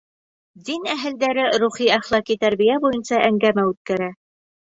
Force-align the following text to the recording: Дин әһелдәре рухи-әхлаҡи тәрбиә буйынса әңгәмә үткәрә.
Дин 0.67 0.87
әһелдәре 0.93 1.43
рухи-әхлаҡи 1.63 2.37
тәрбиә 2.45 2.79
буйынса 2.85 3.19
әңгәмә 3.29 3.67
үткәрә. 3.75 4.09